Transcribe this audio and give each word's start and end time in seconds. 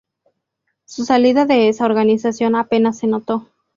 Su 0.85 1.05
salida 1.05 1.45
de 1.45 1.69
esa 1.69 1.85
organización 1.85 2.55
apenas 2.55 2.97
se 2.97 3.05
notó. 3.05 3.45